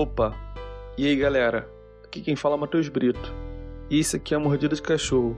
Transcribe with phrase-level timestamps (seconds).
[0.00, 0.32] Opa!
[0.96, 1.68] E aí galera,
[2.04, 3.34] aqui quem fala é Matheus Brito.
[3.90, 5.36] E isso aqui é Mordida de Cachorro,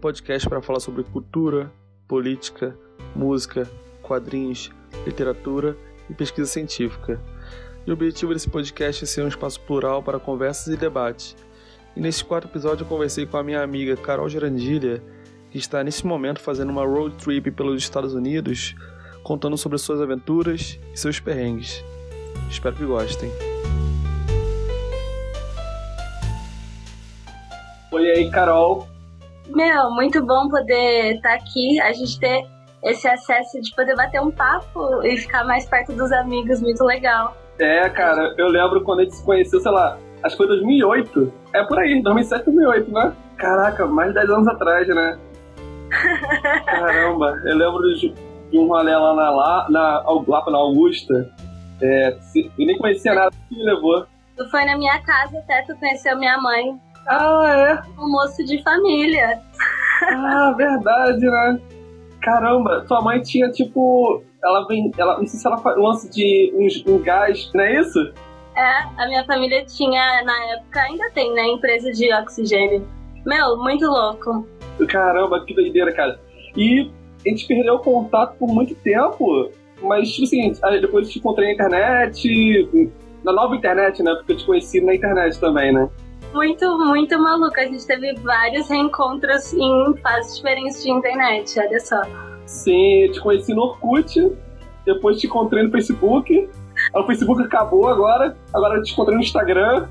[0.00, 1.70] podcast para falar sobre cultura,
[2.08, 2.76] política,
[3.14, 3.70] música,
[4.02, 4.72] quadrinhos,
[5.06, 5.76] literatura
[6.10, 7.20] e pesquisa científica.
[7.86, 11.36] E o objetivo desse podcast é ser um espaço plural para conversas e debates.
[11.94, 15.00] E nesse quarto episódio eu conversei com a minha amiga Carol Gerandilha,
[15.48, 18.74] que está nesse momento fazendo uma road trip pelos Estados Unidos,
[19.22, 21.84] contando sobre suas aventuras e seus perrengues.
[22.50, 23.30] Espero que gostem.
[28.12, 28.86] Aí, Carol.
[29.48, 32.46] Meu, muito bom poder estar aqui, a gente ter
[32.82, 37.36] esse acesso de poder bater um papo e ficar mais perto dos amigos, muito legal.
[37.58, 41.32] É, cara, eu lembro quando a gente se conheceu, sei lá, acho que foi 2008.
[41.52, 43.12] É por aí, 2007, 2008, né?
[43.36, 45.18] Caraca, mais de 10 anos atrás, né?
[46.64, 48.14] Caramba, eu lembro de,
[48.50, 51.30] de um rolê lá na, lá, na, lá na Augusta.
[51.80, 54.06] É, eu nem conhecia nada, que me levou?
[54.36, 56.80] Tu foi na minha casa até, tu conheceu minha mãe.
[57.06, 58.00] Ah, é?
[58.00, 59.40] Almoço de família.
[60.08, 61.60] Ah, verdade, né?
[62.20, 64.22] Caramba, tua mãe tinha tipo.
[64.42, 64.90] Ela vem.
[64.96, 67.98] Ela, não sei se ela faz lance de um, um gás, não é isso?
[68.56, 71.46] É, a minha família tinha, na época, ainda tem, né?
[71.48, 72.86] Empresa de oxigênio.
[73.24, 74.46] Meu, muito louco.
[74.88, 76.20] Caramba, que doideira, cara.
[76.56, 76.90] E
[77.24, 81.48] a gente perdeu o contato por muito tempo, mas, tipo assim, depois eu te encontrei
[81.48, 82.92] na internet,
[83.24, 84.14] na nova internet, né?
[84.16, 85.88] Porque eu te conheci na internet também, né?
[86.32, 87.58] Muito, muito maluco.
[87.58, 92.00] A gente teve vários reencontros em fases diferentes de internet, olha só.
[92.46, 94.32] Sim, eu te conheci no Orkut,
[94.84, 96.48] depois te encontrei no Facebook.
[96.94, 99.88] O Facebook acabou agora, agora eu te encontrei no Instagram.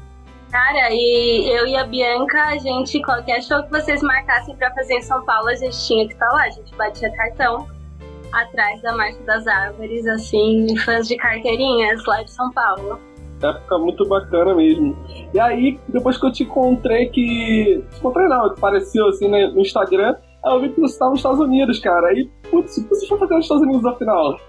[0.52, 4.96] Cara, e eu e a Bianca, a gente, qualquer show que vocês marcassem pra fazer
[4.96, 6.44] em São Paulo, a gente tinha que estar lá.
[6.44, 7.68] A gente batia cartão
[8.34, 13.00] atrás da Marcha das Árvores, assim, fãs de carteirinhas lá de São Paulo.
[13.50, 14.96] Época muito bacana mesmo.
[15.34, 17.84] E aí, depois que eu te encontrei que.
[17.92, 21.20] Te encontrei não, apareceu assim né, no Instagram, aí eu vi que você estava nos
[21.20, 22.08] Estados Unidos, cara.
[22.08, 24.40] Aí, putz, o que você foi fazer nos Estados Unidos afinal?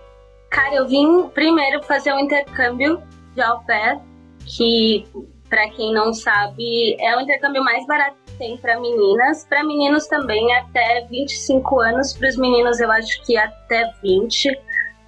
[0.51, 3.03] Cara, eu vim primeiro fazer um intercâmbio
[3.35, 3.99] de au pair,
[4.45, 5.05] que,
[5.49, 9.47] para quem não sabe, é o intercâmbio mais barato que tem para meninas.
[9.47, 12.13] Para meninos também, até 25 anos.
[12.13, 14.51] Para os meninos, eu acho que até 20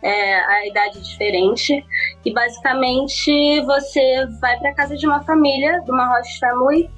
[0.04, 1.84] é, a idade diferente.
[2.24, 6.90] E basicamente você vai para casa de uma família, de uma host family,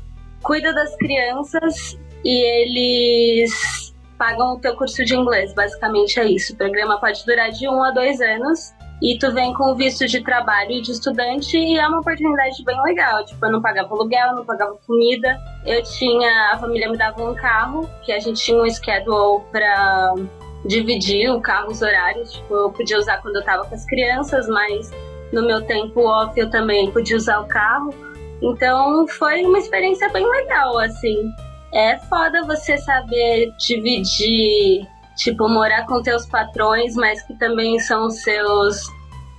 [0.43, 5.55] cuida das crianças e eles pagam o teu curso de inglês.
[5.55, 6.53] Basicamente é isso.
[6.53, 8.75] O programa pode durar de um a dois anos.
[9.03, 12.83] E tu vem com visto de trabalho e de estudante e é uma oportunidade bem
[12.83, 13.23] legal.
[13.27, 15.39] Tipo, eu não pagava aluguel, não pagava comida.
[15.67, 20.15] Eu tinha, a família me dava um carro, que a gente tinha um schedule pra
[20.67, 22.33] dividir o carro, os horários.
[22.33, 24.91] Tipo, eu podia usar quando eu tava com as crianças, mas
[25.33, 27.95] no meu tempo off eu também podia usar o carro.
[28.43, 31.31] Então foi uma experiência bem legal, assim.
[31.73, 38.83] É foda você saber dividir, tipo, morar com teus patrões, mas que também são seus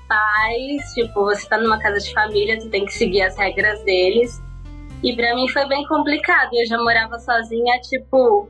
[0.07, 0.93] pais.
[0.93, 4.41] Tipo, você tá numa casa de família, tu tem que seguir as regras deles.
[5.03, 6.49] E pra mim foi bem complicado.
[6.53, 8.49] Eu já morava sozinha, tipo,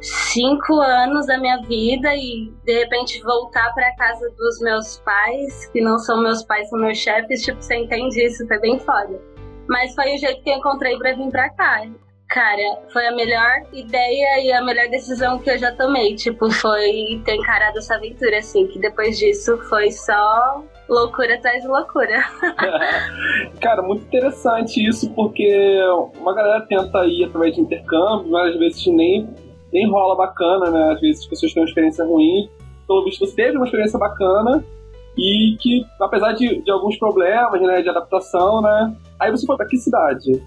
[0.00, 5.80] cinco anos da minha vida e de repente voltar para casa dos meus pais, que
[5.80, 9.20] não são meus pais, são meus chefes, tipo, você entende isso, foi bem foda.
[9.68, 11.82] Mas foi o jeito que eu encontrei para vir para cá.
[12.30, 16.14] Cara, foi a melhor ideia e a melhor decisão que eu já tomei.
[16.14, 21.68] Tipo, foi ter encarado essa aventura, assim, que depois disso foi só loucura atrás de
[21.68, 22.22] loucura.
[23.60, 25.80] Cara, muito interessante isso, porque
[26.20, 29.26] uma galera tenta ir através de intercâmbio, mas às vezes nem
[29.72, 30.92] nem rola bacana, né?
[30.92, 32.48] Às vezes as pessoas têm uma experiência ruim.
[32.86, 34.64] Pelo visto, você teve uma experiência bacana
[35.16, 38.96] e que, apesar de, de alguns problemas, né, de adaptação, né?
[39.18, 40.42] Aí você foi pra que cidade?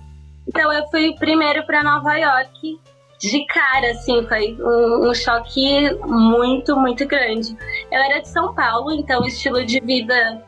[0.48, 2.80] Então, eu fui primeiro para Nova York.
[3.20, 7.56] De cara, assim, foi um, um choque muito, muito grande.
[7.92, 10.44] Eu era de São Paulo, então o estilo de vida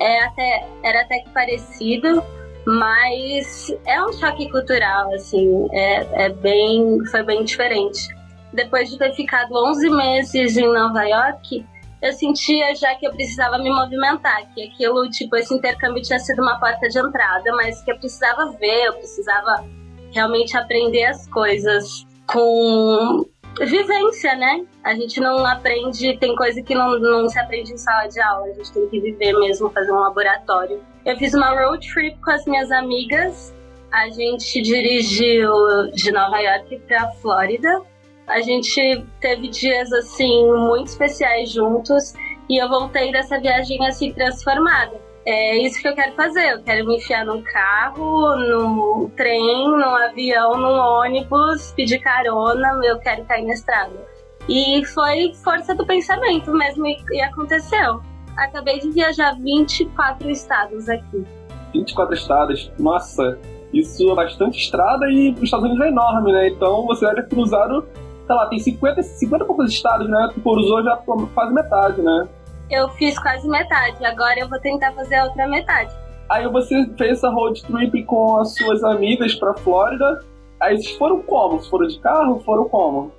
[0.00, 2.20] é até, era até que parecido
[2.66, 8.08] mas é um choque cultural, assim, é, é bem, foi bem diferente.
[8.52, 11.66] Depois de ter ficado 11 meses em Nova York,
[12.00, 16.42] eu sentia já que eu precisava me movimentar, que aquilo, tipo, esse intercâmbio tinha sido
[16.42, 19.64] uma porta de entrada, mas que eu precisava ver, eu precisava
[20.12, 23.26] realmente aprender as coisas com
[23.60, 24.64] vivência, né?
[24.82, 28.46] A gente não aprende, tem coisa que não, não se aprende em sala de aula,
[28.46, 30.80] a gente tem que viver mesmo, fazer um laboratório.
[31.04, 33.54] Eu fiz uma road trip com as minhas amigas,
[33.92, 35.52] a gente dirigiu
[35.92, 37.82] de Nova York para Flórida.
[38.26, 42.12] A gente teve dias assim muito especiais juntos
[42.48, 45.00] e eu voltei dessa viagem assim transformada.
[45.26, 46.52] É isso que eu quero fazer.
[46.52, 52.98] Eu quero me enfiar num carro, no trem, num avião, num ônibus, pedir carona, eu
[52.98, 54.14] quero cair na estrada.
[54.48, 58.00] E foi força do pensamento mesmo e, aconteceu.
[58.36, 61.24] Acabei de viajar 24 estados aqui.
[61.72, 62.72] 24 estados?
[62.78, 63.38] Nossa,
[63.72, 66.48] isso é bastante estrada e os Estados Unidos é enorme, né?
[66.48, 67.86] Então você ter cruzado,
[68.26, 70.30] sei lá, tem 50, 50 e poucos estados, né?
[70.34, 72.28] Tu cruzou já quase metade, né?
[72.70, 75.94] Eu fiz quase metade, agora eu vou tentar fazer a outra metade.
[76.30, 80.24] Aí você fez essa road trip com as suas amigas pra Flórida.
[80.60, 81.58] Aí vocês foram como?
[81.58, 82.40] Vocês foram de carro?
[82.40, 83.12] Foram como?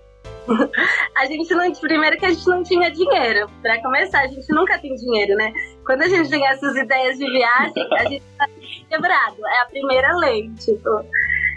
[1.16, 1.72] a gente não.
[1.74, 3.50] Primeiro que a gente não tinha dinheiro.
[3.62, 5.54] Pra começar, a gente nunca tem dinheiro, né?
[5.86, 8.48] Quando a gente tem essas ideias de viagem, a gente tá
[8.90, 9.48] quebrado.
[9.48, 10.50] É a primeira lei.
[10.60, 11.04] Tipo,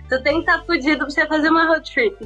[0.08, 2.16] tu tem que estar tá fudido pra você fazer uma road trip.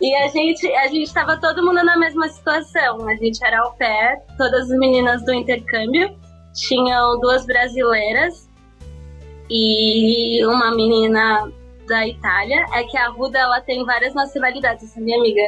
[0.00, 3.08] E a gente, a gente tava todo mundo na mesma situação.
[3.08, 6.16] A gente era ao pé, todas as meninas do intercâmbio.
[6.54, 8.48] Tinham duas brasileiras
[9.50, 11.50] e uma menina
[11.88, 12.64] da Itália.
[12.74, 15.42] É que a Ruda ela tem várias nacionalidades, essa minha amiga.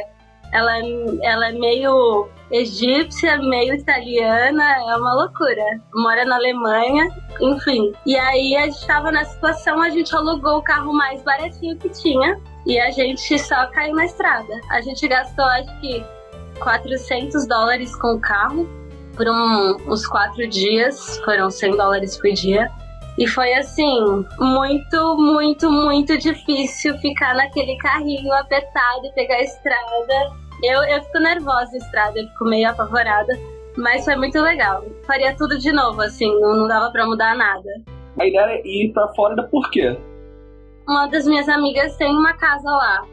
[0.51, 0.79] Ela,
[1.23, 5.63] ela é meio egípcia, meio italiana, é uma loucura.
[5.95, 7.07] Mora na Alemanha,
[7.39, 7.93] enfim.
[8.05, 11.87] E aí a gente tava na situação, a gente alugou o carro mais baratinho que
[11.87, 14.53] tinha e a gente só caiu na estrada.
[14.69, 16.03] A gente gastou, acho que,
[16.59, 18.67] 400 dólares com o carro
[19.15, 22.69] por um, uns quatro dias, foram 100 dólares por dia.
[23.17, 30.31] E foi assim, muito, muito, muito difícil ficar naquele carrinho apertado e pegar a estrada.
[30.63, 33.33] Eu, eu fico nervosa na estrada, eu fico meio apavorada,
[33.77, 34.83] mas foi muito legal.
[35.05, 37.69] Faria tudo de novo, assim, não, não dava para mudar nada.
[38.17, 39.97] A ideia é ir pra Flórida por quê?
[40.87, 43.05] Uma das minhas amigas tem uma casa lá.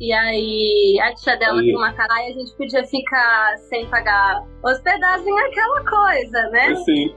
[0.00, 4.44] E aí a tia dela tem uma casa e a gente podia ficar sem pagar
[4.62, 6.74] hospedagem, aquela coisa, né?
[6.76, 7.14] Sim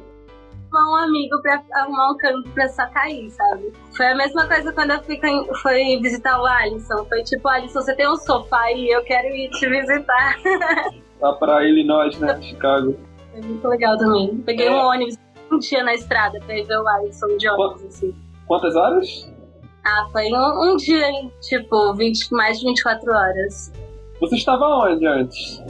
[0.71, 3.71] arrumar um amigo pra arrumar um canto pra só cair, sabe?
[3.95, 5.19] Foi a mesma coisa quando eu fui,
[5.61, 7.05] fui visitar o Alisson.
[7.05, 10.37] Foi tipo, Alisson, você tem um sofá e eu quero ir te visitar.
[11.19, 12.41] Lá pra Illinois, né?
[12.41, 12.95] Chicago.
[13.31, 14.37] Foi muito legal também.
[14.45, 14.71] Peguei é.
[14.71, 15.17] um ônibus
[15.51, 18.15] um dia na estrada pra ir ver o Alisson de ônibus, assim.
[18.47, 19.29] Quantas horas?
[19.83, 21.07] Ah, foi um, um dia,
[21.41, 23.71] tipo, 20, mais de 24 horas.
[24.19, 25.61] Você estava onde antes?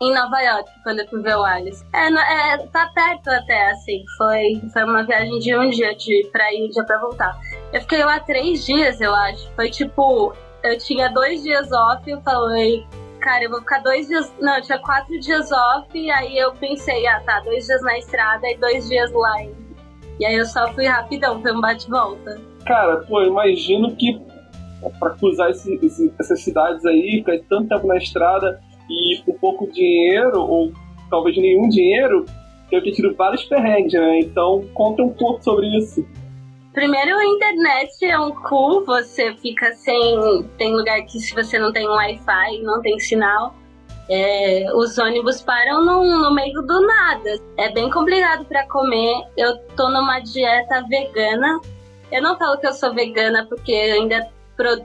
[0.00, 1.84] em Nova York, quando eu fui ver o Alice.
[1.92, 4.02] É, é, tá perto até, assim.
[4.16, 7.38] Foi, foi uma viagem de um dia de, pra ir, um dia pra voltar.
[7.72, 9.50] Eu fiquei lá três dias, eu acho.
[9.54, 12.86] Foi tipo, eu tinha dois dias off, eu falei,
[13.20, 14.32] cara, eu vou ficar dois dias.
[14.40, 17.98] Não, eu tinha quatro dias off, e aí eu pensei, ah tá, dois dias na
[17.98, 19.42] estrada e dois dias lá.
[20.18, 22.40] E aí eu só fui rapidão, foi um bate-volta.
[22.70, 24.16] Cara, pô, imagino que
[25.00, 29.72] pra cruzar esse, esse, essas cidades aí, ficar tanto tempo na estrada e por pouco
[29.72, 30.72] dinheiro, ou
[31.10, 32.24] talvez nenhum dinheiro,
[32.70, 34.20] eu tenho tido vários perrengues, né?
[34.20, 36.06] Então, conta um pouco sobre isso.
[36.72, 40.44] Primeiro, a internet é um cu, você fica sem.
[40.56, 43.52] Tem lugar que se você não tem Wi-Fi, não tem sinal,
[44.08, 47.30] é, os ônibus param no, no, meio do nada.
[47.58, 49.24] É bem complicado para comer.
[49.36, 51.60] Eu tô numa dieta vegana.
[52.10, 54.28] Eu não falo que eu sou vegana porque ainda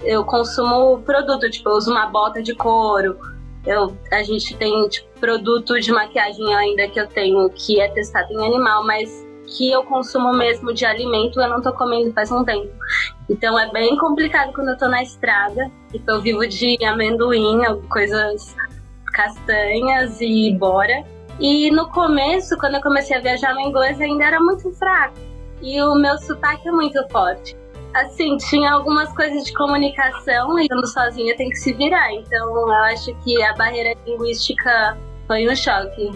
[0.04, 3.20] eu consumo produto, tipo, eu uso uma bota de couro,
[3.66, 8.32] eu, a gente tem tipo, produto de maquiagem ainda que eu tenho que é testado
[8.32, 12.44] em animal, mas que eu consumo mesmo de alimento eu não tô comendo faz um
[12.44, 12.72] tempo.
[13.30, 15.72] Então é bem complicado quando eu tô na estrada.
[15.92, 18.56] Tipo, eu vivo de amendoim, coisas
[19.14, 21.04] castanhas e bora.
[21.40, 25.16] E no começo, quando eu comecei a viajar, meu inglês ainda era muito fraco.
[25.62, 27.56] E o meu sotaque é muito forte
[27.96, 32.14] assim, tinha algumas coisas de comunicação e estando sozinha tem que se virar.
[32.14, 36.12] Então eu acho que a barreira linguística foi um choque.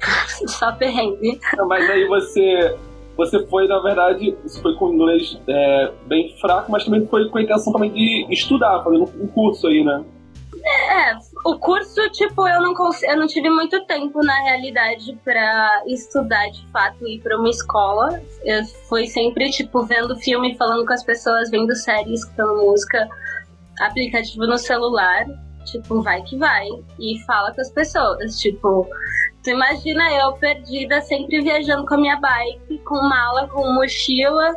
[0.48, 1.38] Só perrengue.
[1.68, 2.76] mas aí você.
[3.16, 7.36] Você foi, na verdade, você foi com inglês é, bem fraco, mas também foi com
[7.36, 10.02] a intenção também de estudar, fazendo um curso aí, né?
[10.64, 12.74] É, o curso, tipo, eu não,
[13.04, 18.20] eu não tive muito tempo na realidade para estudar de fato ir para uma escola.
[18.44, 23.08] Eu fui sempre, tipo, vendo filme, falando com as pessoas, vendo séries, escutando música,
[23.80, 25.24] aplicativo no celular.
[25.64, 26.66] Tipo, vai que vai.
[26.98, 28.38] E fala com as pessoas.
[28.38, 28.86] Tipo,
[29.42, 34.54] tu imagina eu perdida, sempre viajando com a minha bike, com mala, com mochila.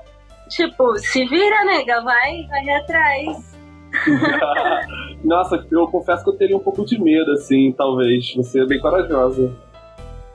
[0.50, 3.53] Tipo, se vira, nega, vai, vai atrás.
[5.24, 8.34] Nossa, eu confesso que eu teria um pouco de medo, assim, talvez.
[8.36, 9.52] Você é bem corajosa.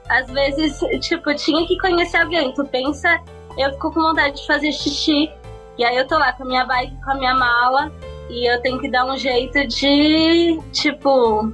[0.09, 2.53] Às vezes, tipo, tinha que conhecer alguém.
[2.53, 3.19] Tu pensa,
[3.57, 5.31] eu fico com vontade de fazer xixi.
[5.77, 7.91] E aí eu tô lá com a minha bike, com a minha mala.
[8.29, 11.51] E eu tenho que dar um jeito de, tipo,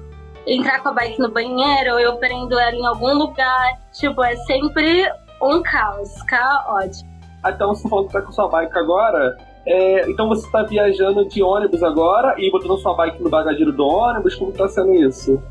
[0.47, 3.79] entrar com a bike no banheiro, ou eu prendo ela em algum lugar.
[3.91, 5.09] Tipo, é sempre
[5.41, 7.09] um caos, caótico.
[7.43, 9.37] Ah, então você falou que tá com sua bike agora.
[9.65, 13.83] É, então você está viajando de ônibus agora e botando sua bike no bagageiro do
[13.83, 14.35] ônibus?
[14.35, 15.41] Como está sendo isso?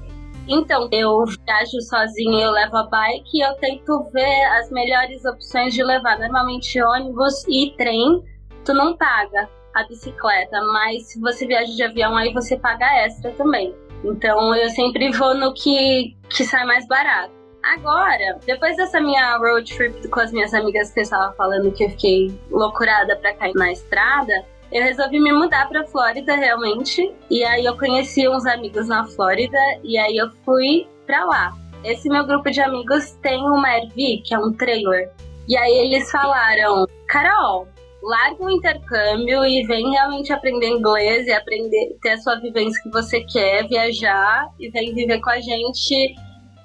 [0.47, 5.73] Então, eu viajo sozinha, eu levo a bike e eu tento ver as melhores opções
[5.73, 6.19] de levar.
[6.19, 8.23] Normalmente ônibus e trem,
[8.65, 13.33] tu não paga a bicicleta, mas se você viaja de avião, aí você paga extra
[13.33, 13.75] também.
[14.05, 17.33] Então eu sempre vou no que, que sai mais barato.
[17.65, 21.85] Agora, depois dessa minha road trip com as minhas amigas que eu estava falando que
[21.85, 27.11] eu fiquei loucurada para cair na estrada, eu resolvi me mudar para Flórida realmente.
[27.31, 31.53] E aí eu conheci uns amigos na Flórida e aí eu fui para lá.
[31.83, 35.11] Esse meu grupo de amigos tem uma RV, que é um trailer.
[35.49, 37.67] E aí eles falaram: "Carol,
[38.03, 42.91] larga o intercâmbio e vem realmente aprender inglês e aprender ter a sua vivência que
[42.91, 46.15] você quer, viajar e vem viver com a gente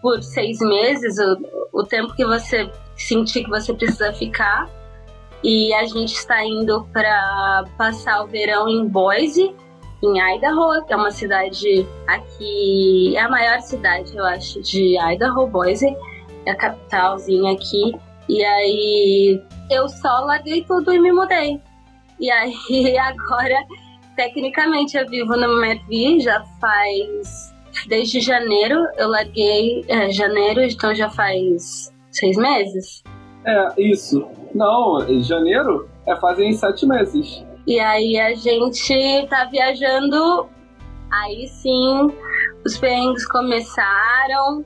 [0.01, 4.69] por seis meses, o, o tempo que você sentir que você precisa ficar.
[5.43, 9.55] E a gente está indo para passar o verão em Boise,
[10.03, 15.47] em Idaho, que é uma cidade aqui, é a maior cidade, eu acho, de Idaho,
[15.47, 15.95] Boise,
[16.45, 17.95] é a capitalzinha aqui.
[18.27, 19.41] E aí
[19.71, 21.61] eu só larguei tudo e me mudei.
[22.19, 23.65] E aí agora,
[24.15, 27.53] tecnicamente, eu vivo no Mervi já faz.
[27.87, 29.83] Desde janeiro, eu larguei.
[29.87, 33.03] É, janeiro, então já faz seis meses?
[33.45, 34.27] É, isso.
[34.53, 37.43] Não, janeiro é fazem sete meses.
[37.67, 40.49] E aí a gente tá viajando.
[41.11, 42.07] Aí sim,
[42.65, 44.63] os perrengues começaram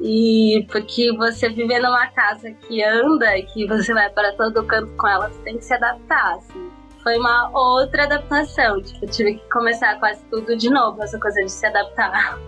[0.00, 5.08] e porque você viver numa casa que anda, que você vai para todo canto com
[5.08, 6.70] ela, você tem que se adaptar, assim.
[7.02, 11.42] Foi uma outra adaptação, tipo, eu tive que começar quase tudo de novo, essa coisa
[11.42, 12.38] de se adaptar.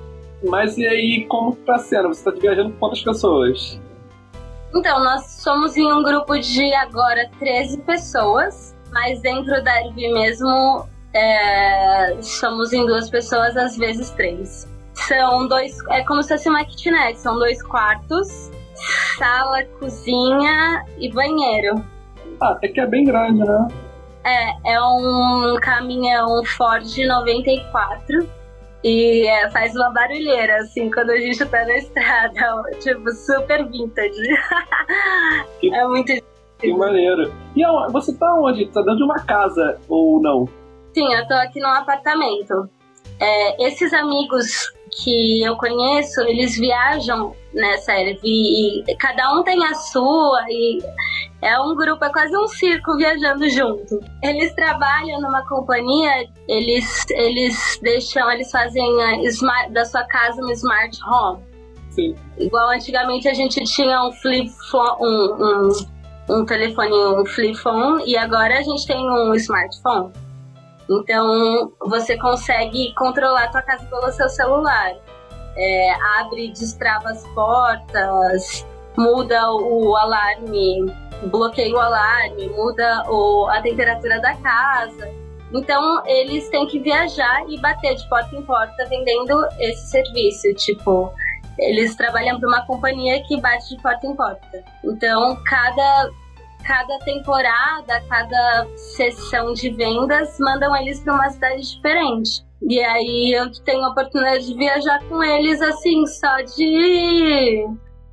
[0.45, 2.09] Mas e aí, como tá sendo?
[2.09, 3.81] Você tá viajando com quantas pessoas?
[4.75, 10.89] Então, nós somos em um grupo de agora 13 pessoas, mas dentro da RV mesmo,
[11.15, 14.69] é, somos em duas pessoas, às vezes três.
[14.95, 15.77] São dois.
[15.91, 17.19] É como se fosse uma kitnet.
[17.19, 18.51] São dois quartos,
[19.19, 21.85] sala, cozinha e banheiro.
[22.41, 23.69] Ah, até que é bem grande, né?
[24.25, 28.29] É, é um caminhão Ford 94
[28.83, 32.63] e é, faz uma barulheira, assim, quando a gente tá na estrada.
[32.81, 34.29] Tipo, super vintage.
[35.73, 36.13] É muito
[36.59, 37.33] Que maneiro.
[37.57, 38.67] E você tá onde?
[38.67, 40.47] Tá dentro de uma casa ou não?
[40.93, 42.69] Sim, eu tô aqui num apartamento.
[43.19, 44.73] É, esses amigos
[45.03, 50.79] que eu conheço, eles viajam nessa RV e cada um tem a sua e
[51.43, 54.01] é um grupo, é quase um circo viajando junto.
[54.23, 58.85] Eles trabalham numa companhia, eles, eles deixam, eles fazem
[59.27, 61.43] smart, da sua casa um smart home.
[61.91, 62.15] Sim.
[62.39, 65.69] Igual antigamente a gente tinha um flip phone, um,
[66.31, 70.13] um, um telefone, um flip phone, e agora a gente tem um smartphone.
[70.91, 74.93] Então você consegue controlar a tua casa pelo seu celular.
[75.57, 80.93] É, abre destrava as portas, muda o alarme,
[81.31, 85.09] bloqueia o alarme, muda o, a temperatura da casa.
[85.53, 90.53] Então eles têm que viajar e bater de porta em porta vendendo esse serviço.
[90.57, 91.13] Tipo,
[91.59, 94.65] eles trabalham para uma companhia que bate de porta em porta.
[94.85, 96.11] Então cada
[96.67, 102.45] cada temporada, cada sessão de vendas, mandam eles para uma cidade diferente.
[102.63, 107.67] E aí eu tenho a oportunidade de viajar com eles assim, só de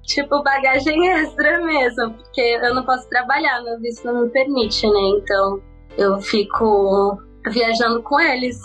[0.04, 5.00] tipo bagagem extra mesmo, porque eu não posso trabalhar, meu visto não me permite, né?
[5.18, 5.62] Então
[5.98, 8.60] eu fico viajando com eles.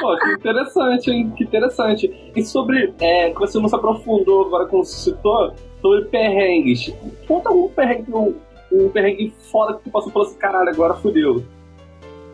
[0.00, 1.32] Pô, que interessante, hein?
[1.36, 2.32] Que interessante.
[2.34, 6.92] E sobre, é, que você não se aprofundou agora como você citou, sobre perrengues.
[7.28, 8.10] Conta algum perrengue
[8.74, 11.44] um perrengue foda que tu passou por esse caralho, agora fudeu.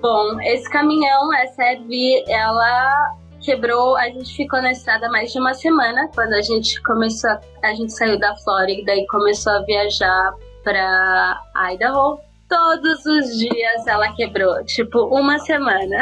[0.01, 5.55] Bom, esse caminhão, essa RV, ela quebrou, a gente ficou na estrada mais de uma
[5.55, 7.31] semana, quando a gente começou,
[7.63, 11.41] a gente saiu da Flórida e começou a viajar pra
[11.73, 12.19] Idaho.
[12.49, 15.99] Todos os dias ela quebrou, tipo, uma semana.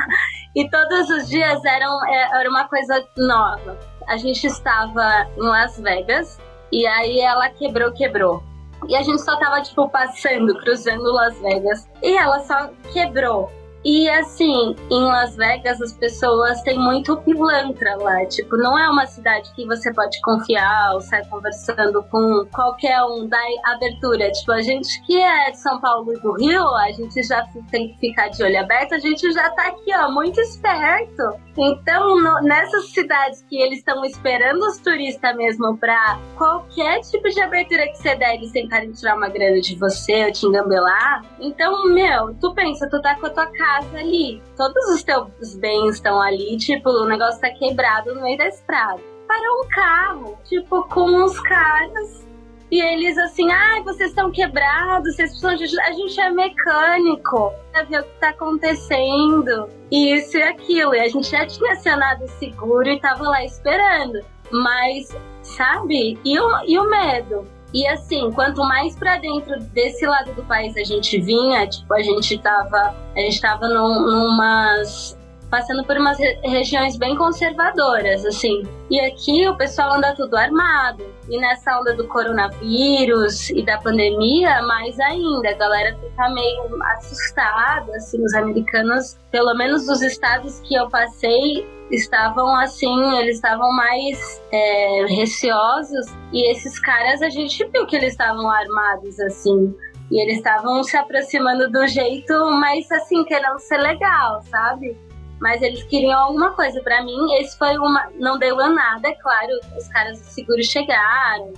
[0.54, 3.78] e todos os dias eram, é, era uma coisa nova.
[4.06, 6.40] A gente estava em Las Vegas
[6.70, 8.42] e aí ela quebrou, quebrou.
[8.86, 11.88] E a gente só tava, tipo, passando, cruzando Las Vegas.
[12.02, 13.50] E ela só quebrou.
[13.90, 18.22] E assim, em Las Vegas as pessoas têm muito pilantra lá.
[18.26, 23.26] Tipo, não é uma cidade que você pode confiar ou sair conversando com qualquer um
[23.26, 24.30] da abertura.
[24.30, 27.88] Tipo, a gente que é de São Paulo e do Rio, a gente já tem
[27.94, 31.40] que ficar de olho aberto, a gente já tá aqui, ó, muito esperto.
[31.56, 37.40] Então, no, nessas cidades que eles estão esperando os turistas mesmo pra qualquer tipo de
[37.40, 41.24] abertura que você der, eles tentarem tirar uma grana de você ou te engambelar.
[41.40, 43.46] Então, meu, tu pensa, tu tá com a tua
[43.78, 48.36] casa ali, todos os teus bens estão ali, tipo, o negócio tá quebrado no meio
[48.36, 49.00] da estrada.
[49.26, 52.26] Para um carro, tipo, com os caras
[52.70, 55.82] e eles assim, ah, vocês estão quebrados, vocês precisam de ajuda.
[55.84, 59.70] A gente é mecânico pra ver o que tá acontecendo.
[59.90, 60.94] E isso e aquilo.
[60.94, 64.20] E a gente já tinha acionado o seguro e tava lá esperando.
[64.50, 66.18] Mas, sabe?
[66.22, 67.46] E o, e o medo?
[67.72, 72.02] E assim, quanto mais para dentro desse lado do país a gente vinha, tipo, a
[72.02, 75.18] gente tava, a gente tava num, numas
[75.50, 78.62] passando por umas re regiões bem conservadoras, assim.
[78.90, 81.04] E aqui o pessoal anda tudo armado.
[81.28, 87.92] E nessa onda do coronavírus e da pandemia, mais ainda, a galera fica meio assustada,
[87.96, 94.42] assim, os americanos, pelo menos dos estados que eu passei, estavam assim, eles estavam mais
[94.52, 96.06] é, receosos.
[96.32, 99.74] E esses caras, a gente viu que eles estavam armados, assim.
[100.10, 104.96] E eles estavam se aproximando do jeito mais assim, querendo ser legal, sabe?
[105.40, 106.80] mas eles queriam alguma coisa.
[106.82, 108.10] Para mim, esse foi uma.
[108.18, 109.58] Não deu a nada, é claro.
[109.76, 111.52] Os caras do seguro chegaram.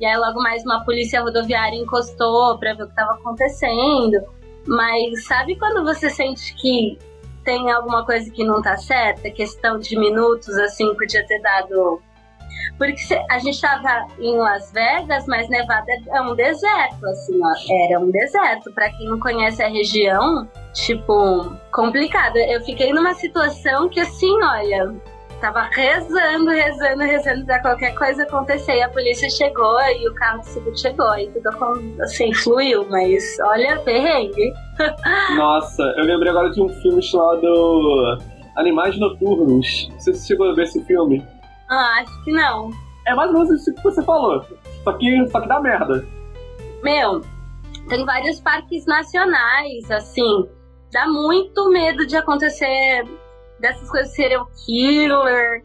[0.00, 4.20] E aí, logo mais, uma polícia rodoviária encostou para ver o que estava acontecendo.
[4.66, 6.98] Mas sabe quando você sente que
[7.44, 9.30] tem alguma coisa que não tá certa?
[9.30, 12.00] Questão de minutos, assim, podia ter dado
[12.78, 17.86] porque a gente estava em Las Vegas, mas Nevada é um deserto, assim, ó.
[17.86, 18.72] Era um deserto.
[18.72, 22.36] Para quem não conhece a região, tipo, complicado.
[22.36, 24.94] Eu fiquei numa situação que, assim, olha,
[25.42, 28.76] tava rezando, rezando, rezando pra qualquer coisa acontecer.
[28.76, 31.50] E a polícia chegou e o carro seguro chegou e tudo
[32.00, 34.52] assim, fluiu, mas olha, perrengue.
[35.36, 38.18] Nossa, eu lembrei agora de um filme chamado
[38.56, 39.90] Animais Noturnos.
[39.98, 41.26] Você chegou a ver esse filme?
[41.68, 42.70] Ah, acho que não.
[43.04, 44.44] É mais ou menos isso que você falou.
[44.84, 46.06] Só que, só que dá merda.
[46.84, 47.20] Meu,
[47.88, 50.48] tem vários parques nacionais, assim.
[50.92, 53.04] Dá muito medo de acontecer
[53.62, 55.62] dessas coisas serial killer,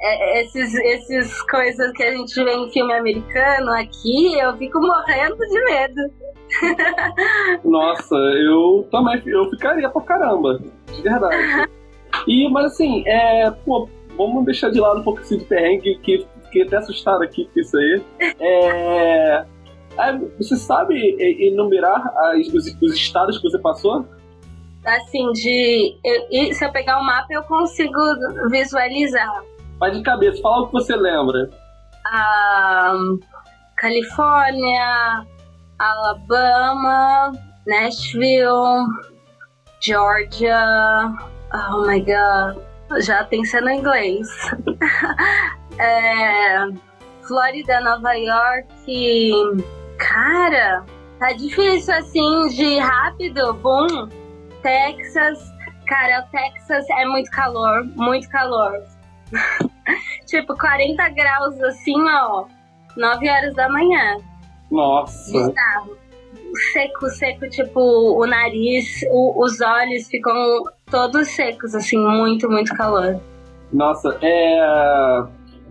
[0.00, 5.36] é, esses, esses coisas que a gente vê em filme americano aqui, eu fico morrendo
[5.38, 6.02] de medo.
[7.64, 10.60] Nossa, eu também eu ficaria pra caramba,
[10.92, 11.68] de verdade.
[12.28, 16.24] E, mas assim, é, pô, vamos deixar de lado um pouco assim de perrengue, que
[16.44, 18.02] fiquei até assustado aqui com isso aí.
[18.38, 19.44] É,
[19.98, 20.94] é, você sabe
[21.44, 24.06] enumerar as, os, os, estados que você passou?
[24.84, 25.98] Assim, de.
[26.04, 27.98] Eu, se eu pegar o mapa, eu consigo
[28.50, 29.42] visualizar.
[29.80, 31.50] Mas de cabeça, fala o que você lembra.
[32.12, 33.18] Um,
[33.76, 35.26] Califórnia,
[35.78, 37.32] Alabama,
[37.66, 38.86] Nashville,
[39.80, 41.12] Georgia.
[41.52, 42.62] Oh my god
[43.00, 44.28] já pensando em inglês.
[45.78, 46.66] é,
[47.26, 49.32] Flórida, Nova York.
[49.98, 50.84] Cara,
[51.18, 53.54] tá difícil assim de rápido.
[53.54, 54.08] Boom.
[54.64, 55.52] Texas.
[55.86, 58.82] Cara, o Texas é muito calor, muito calor.
[60.26, 62.46] tipo, 40 graus assim, ó.
[62.96, 64.16] 9 horas da manhã.
[64.70, 65.52] Nossa.
[66.72, 73.20] Seco, seco, tipo, o nariz, o, os olhos ficam todos secos, assim, muito, muito calor.
[73.72, 75.24] Nossa, é.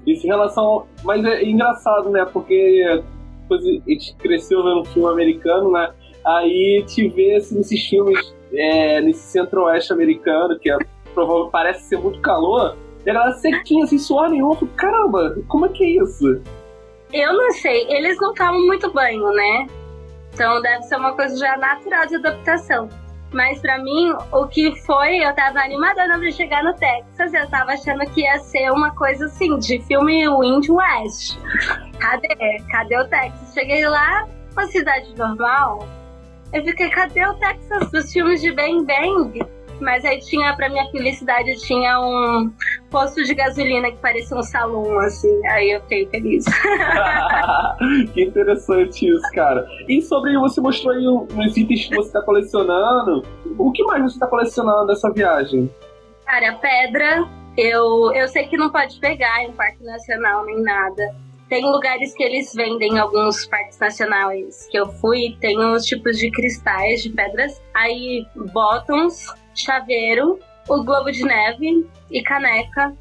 [0.06, 0.86] Isso em relação.
[1.03, 2.25] Mas é engraçado, né?
[2.32, 3.01] Porque
[3.49, 5.91] a gente cresceu vendo filme americano, né?
[6.25, 10.78] Aí te vê assim, nesses filmes, é, nesse centro-oeste americano, que é,
[11.52, 14.54] parece ser muito calor, e a galera sequinha, sem suor nenhum.
[14.54, 16.42] Eu caramba, como é que é isso?
[17.12, 19.68] Eu não sei, eles não tomam muito banho, né?
[20.34, 22.89] Então deve ser uma coisa já natural de adaptação.
[23.32, 27.72] Mas para mim, o que foi, eu tava animada pra chegar no Texas, eu tava
[27.72, 31.38] achando que ia ser uma coisa assim, de filme Wind West.
[32.00, 32.28] Cadê?
[32.72, 33.54] Cadê o Texas?
[33.54, 35.88] Cheguei lá, uma cidade normal.
[36.54, 39.42] Eu fiquei, cadê o Texas dos filmes de Bang Bang?
[39.82, 42.54] Mas aí tinha, pra minha felicidade, tinha um
[42.92, 45.48] posto de gasolina que parecia um salão, assim.
[45.48, 46.46] Aí eu fiquei feliz.
[48.13, 49.66] que interessante isso, cara.
[49.89, 53.24] E sobre você mostrou aí os itens que você tá colecionando.
[53.58, 55.70] O que mais você tá colecionando dessa viagem?
[56.26, 57.28] Cara, pedra.
[57.58, 61.16] Eu, eu sei que não pode pegar em parque nacional nem nada.
[61.54, 66.32] Tem lugares que eles vendem alguns parques nacionais que eu fui, tem uns tipos de
[66.32, 67.62] cristais, de pedras.
[67.76, 72.92] Aí, bottoms, chaveiro, o globo de neve e caneca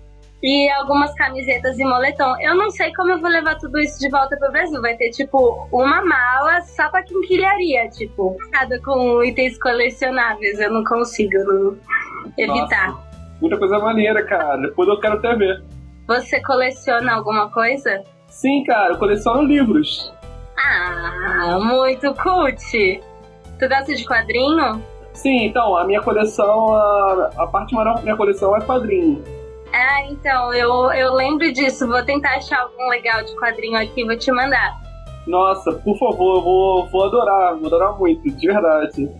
[0.43, 2.35] e algumas camisetas e moletom.
[2.43, 4.83] Eu não sei como eu vou levar tudo isso de volta pro Brasil.
[4.83, 10.61] Vai ter, tipo, uma mala só pra quinquilharia, tipo, cada com itens colecionáveis.
[10.61, 11.79] Eu não consigo não
[12.37, 12.91] evitar.
[12.91, 14.59] Nossa, muita coisa maneira, cara.
[14.59, 15.65] Depois eu quero até ver.
[16.07, 18.05] Você coleciona alguma coisa?
[18.33, 20.12] Sim, cara, eu coleciono livros.
[20.57, 23.01] Ah, muito cult!
[23.59, 24.83] Tu gosta de quadrinho?
[25.12, 29.23] Sim, então, a minha coleção, a, a parte maior da minha coleção é quadrinho.
[29.73, 31.87] Ah, então, eu, eu lembro disso.
[31.87, 34.81] Vou tentar achar algum legal de quadrinho aqui, vou te mandar.
[35.27, 39.11] Nossa, por favor, eu vou, vou adorar, vou adorar muito, de verdade.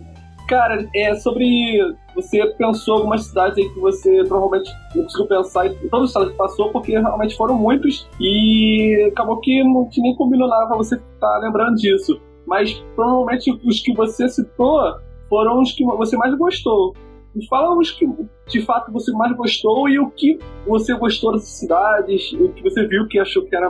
[0.49, 1.95] Cara, é sobre.
[2.15, 6.31] Você pensou algumas cidades aí que você provavelmente não conseguiu pensar em todas as cidades
[6.31, 10.77] que passou, porque realmente foram muitos e acabou que não que nem combinou nada pra
[10.77, 12.21] você estar lembrando disso.
[12.45, 14.97] Mas provavelmente os que você citou
[15.29, 16.93] foram os que você mais gostou.
[17.33, 18.07] Me fala os que
[18.47, 22.85] de fato você mais gostou e o que você gostou dessas cidades, o que você
[22.87, 23.67] viu que achou que era.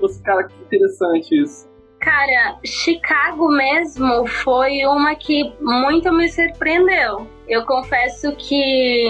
[0.00, 1.68] Você, cara, que interessante isso.
[2.00, 7.26] Cara, Chicago mesmo foi uma que muito me surpreendeu.
[7.48, 9.08] Eu confesso que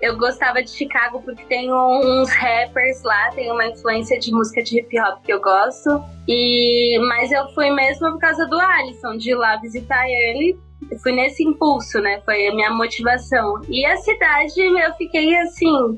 [0.00, 4.80] eu gostava de Chicago porque tem uns rappers lá, tem uma influência de música de
[4.80, 6.02] hip hop que eu gosto.
[6.28, 10.58] E mas eu fui mesmo por causa do Alisson, de ir lá visitar ele
[11.02, 12.20] fui nesse impulso, né?
[12.24, 13.60] Foi a minha motivação.
[13.68, 15.96] E a cidade, eu fiquei assim,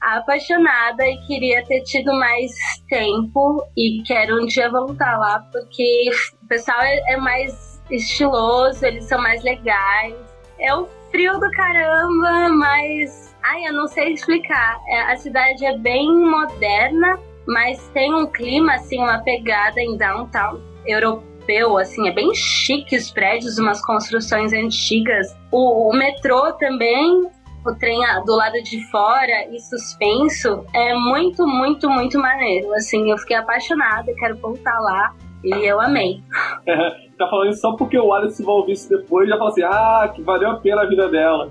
[0.00, 2.52] apaixonada e queria ter tido mais
[2.88, 6.10] tempo e quero um dia voltar lá, porque
[6.42, 10.14] o pessoal é, é mais estiloso, eles são mais legais.
[10.58, 13.34] O frio do caramba, mas.
[13.42, 14.78] Ai, eu não sei explicar.
[14.86, 20.60] É, a cidade é bem moderna, mas tem um clima, assim, uma pegada em downtown
[20.84, 25.34] europeu assim, é bem chique os prédios, umas construções antigas.
[25.50, 27.30] O, o metrô também,
[27.64, 32.74] o trem do lado de fora e suspenso, é muito, muito, muito maneiro.
[32.74, 35.14] Assim, eu fiquei apaixonada, quero voltar lá.
[35.44, 36.22] E eu amei.
[36.66, 36.76] É,
[37.16, 39.62] tá falando isso só porque o Alice vai ouvir isso depois e já fala assim:
[39.62, 41.50] ah, que valeu a pena a vida dela.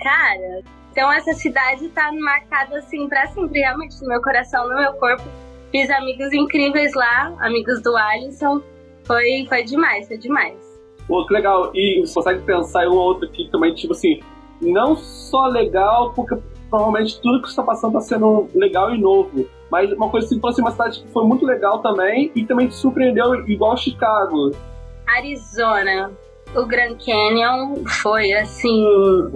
[0.00, 4.92] Cara, então essa cidade tá marcada assim pra sempre, realmente, no meu coração, no meu
[4.94, 5.24] corpo.
[5.70, 8.62] Fiz amigos incríveis lá, amigos do Alisson.
[9.04, 10.56] Foi, foi demais, foi demais.
[11.06, 11.70] Pô, que legal.
[11.74, 14.20] E você consegue pensar em um outro aqui também, tipo assim,
[14.60, 16.36] não só legal, porque
[16.68, 19.46] provavelmente tudo que está passando está sendo legal e novo.
[19.70, 22.74] Mas uma coisa assim, assim, uma cidade que foi muito legal também e também te
[22.74, 24.52] surpreendeu igual Chicago.
[25.06, 26.10] Arizona.
[26.54, 28.86] O Grand Canyon foi assim,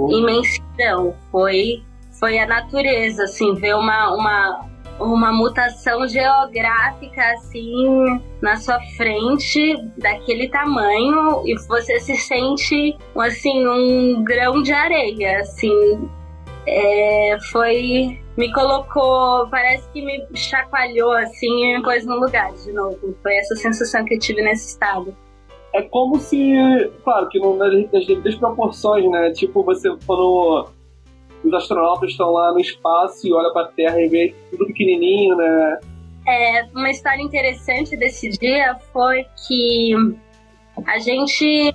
[0.09, 1.15] imensidão.
[1.31, 1.83] Foi,
[2.19, 4.65] foi a natureza, assim, ver uma, uma,
[4.99, 14.25] uma mutação geográfica assim na sua frente daquele tamanho e você se sente assim um
[14.25, 16.09] grão de areia assim
[16.67, 22.73] é, foi me colocou parece que me chacoalhou assim e me pôs no lugar de
[22.73, 23.15] novo.
[23.23, 25.15] Foi essa sensação que eu tive nesse estado.
[25.75, 26.55] É como se
[27.05, 29.31] claro que não nas devidas proporções né?
[29.33, 30.71] Tipo você falou
[31.45, 35.37] os astronautas estão lá no espaço e olham para a Terra e vê tudo pequenininho,
[35.37, 35.81] né?
[36.27, 39.93] É, uma história interessante desse dia foi que
[40.87, 41.73] a gente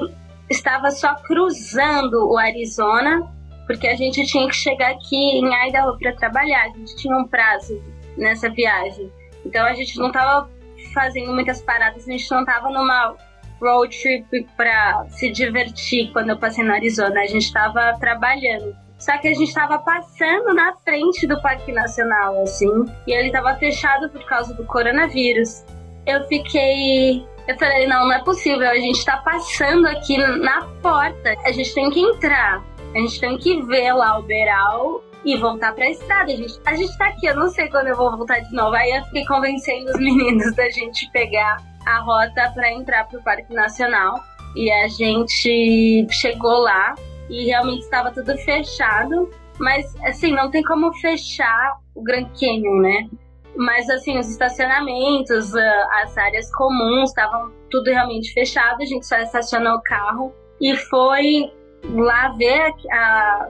[0.50, 3.30] estava só cruzando o Arizona,
[3.67, 7.27] porque a gente tinha que chegar aqui em Idaho para trabalhar, a gente tinha um
[7.27, 7.80] prazo
[8.17, 9.12] nessa viagem.
[9.45, 10.49] Então a gente não estava
[10.93, 13.15] fazendo muitas paradas, a gente não estava numa
[13.62, 18.75] road trip para se divertir quando eu passei no Arizona, a gente estava trabalhando.
[18.97, 22.69] Só que a gente estava passando na frente do Parque Nacional, assim,
[23.06, 25.63] e ele estava fechado por causa do coronavírus.
[26.06, 27.23] Eu fiquei.
[27.47, 31.73] Eu falei, não, não é possível, a gente está passando aqui na porta, a gente
[31.73, 32.62] tem que entrar,
[32.97, 36.31] a gente tem que ver lá o Beral e voltar para a estrada.
[36.31, 38.75] A gente, a gente tá aqui, eu não sei quando eu vou voltar de novo.
[38.75, 43.53] Aí eu fiquei convencendo os meninos da gente pegar a rota para entrar pro Parque
[43.53, 44.19] Nacional.
[44.55, 46.95] E a gente chegou lá,
[47.29, 49.29] e realmente estava tudo fechado.
[49.60, 53.10] Mas, assim, não tem como fechar o Grand Canyon, né?
[53.55, 58.81] Mas, assim, os estacionamentos, ah, as áreas comuns, estavam tudo realmente fechado.
[58.81, 61.51] A gente só estacionou o carro e foi
[61.93, 63.50] lá ver, a,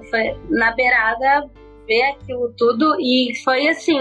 [0.50, 1.50] na beirada,
[1.88, 2.96] ver aquilo tudo.
[3.00, 4.00] E foi, assim,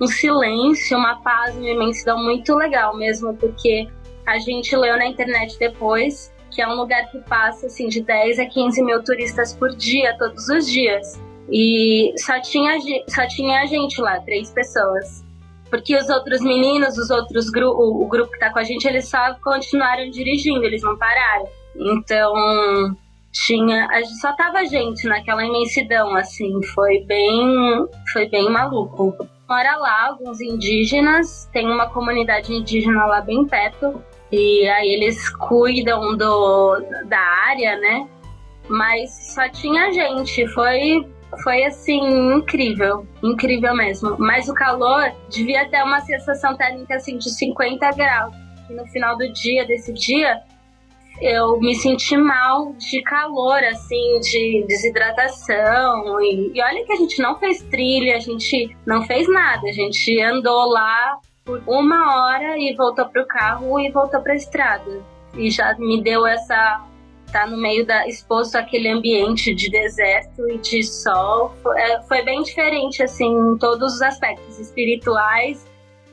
[0.00, 3.88] um silêncio, uma paz, uma imensidão muito legal mesmo, porque
[4.26, 8.38] a gente leu na internet depois que é um lugar que passa assim de 10
[8.38, 11.20] a 15 mil turistas por dia, todos os dias.
[11.50, 15.22] E só tinha, só tinha gente lá, três pessoas.
[15.68, 18.88] Porque os outros meninos, os outros gru o, o grupo que tá com a gente,
[18.88, 21.46] eles só continuaram dirigindo, eles não pararam.
[21.76, 22.96] Então,
[23.44, 23.88] tinha
[24.20, 29.14] só tava gente naquela imensidão assim foi bem foi bem maluco.
[29.48, 36.16] Mora lá alguns indígenas tem uma comunidade indígena lá bem perto e aí eles cuidam
[36.16, 38.08] do da área né?
[38.68, 41.06] Mas só tinha gente foi
[41.42, 42.00] foi assim
[42.34, 44.16] incrível incrível mesmo.
[44.18, 48.34] Mas o calor devia ter uma sensação térmica assim de 50 graus.
[48.68, 50.42] E no final do dia desse dia
[51.20, 56.20] eu me senti mal de calor, assim, de desidratação.
[56.20, 59.72] E, e, olha que a gente não fez trilha, a gente não fez nada, a
[59.72, 65.02] gente andou lá por uma hora e voltou pro carro e voltou pra estrada.
[65.34, 66.84] E já me deu essa.
[67.32, 68.06] tá no meio da.
[68.06, 71.54] exposto àquele ambiente de deserto e de sol.
[71.62, 75.66] Foi, é, foi bem diferente, assim, em todos os aspectos espirituais,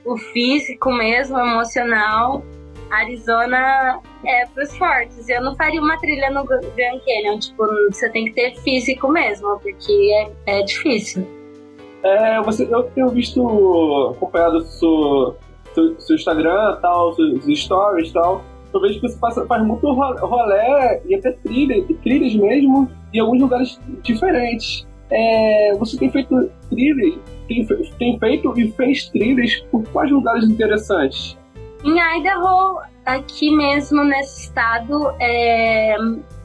[0.06, 2.44] o físico mesmo, emocional
[2.94, 5.28] Arizona é pros fortes.
[5.28, 9.60] Eu não faria uma trilha no Grand Canyon, tipo, você tem que ter físico mesmo,
[9.60, 10.12] porque
[10.48, 11.28] é, é difícil.
[12.04, 15.36] É, você, eu tenho visto, acompanhado seu,
[15.74, 18.44] seu, seu Instagram, tal, seus stories tal.
[18.74, 23.40] Eu vejo que você faz, faz muito rolé e até trilha, trilhas mesmo, em alguns
[23.40, 24.86] lugares diferentes.
[25.12, 27.16] É, você tem feito trilhas,
[27.48, 27.66] tem,
[28.00, 31.38] tem feito e fez trilhas por quais lugares interessantes?
[31.84, 35.96] Em Idaho, aqui mesmo nesse estado, é,